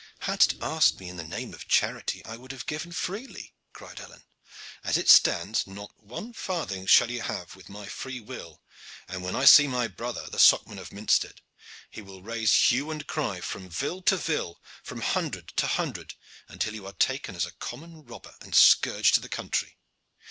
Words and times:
"Hadst 0.21 0.55
asked 0.63 0.99
me 0.99 1.09
in 1.09 1.17
the 1.17 1.23
name 1.23 1.53
of 1.53 1.67
charity 1.67 2.25
I 2.25 2.35
would 2.35 2.51
have 2.53 2.65
given 2.65 2.91
freely," 2.91 3.53
cried 3.71 3.99
Alleyne. 3.99 4.23
"As 4.83 4.97
it 4.97 5.07
stands, 5.07 5.67
not 5.67 5.91
one 6.03 6.33
farthing 6.33 6.87
shall 6.87 7.11
you 7.11 7.21
have 7.21 7.55
with 7.55 7.69
my 7.69 7.85
free 7.85 8.19
will, 8.19 8.63
and 9.07 9.21
when 9.23 9.35
I 9.35 9.45
see 9.45 9.67
my 9.67 9.87
brother, 9.87 10.27
the 10.27 10.39
Socman 10.39 10.79
of 10.79 10.91
Minstead, 10.91 11.41
he 11.91 12.01
will 12.01 12.23
raise 12.23 12.51
hue 12.51 12.89
and 12.89 13.05
cry 13.05 13.41
from 13.41 13.69
vill 13.69 14.01
to 14.01 14.17
vill, 14.17 14.59
from 14.81 15.01
hundred 15.01 15.49
to 15.57 15.67
hundred, 15.67 16.15
until 16.47 16.73
you 16.73 16.87
are 16.87 16.93
taken 16.93 17.35
as 17.35 17.45
a 17.45 17.51
common 17.53 18.03
robber 18.03 18.33
and 18.41 18.53
a 18.53 18.57
scourge 18.57 19.11
to 19.11 19.21
the 19.21 19.29
country." 19.29 19.77